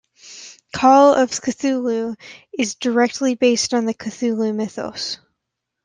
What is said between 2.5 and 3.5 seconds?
is directly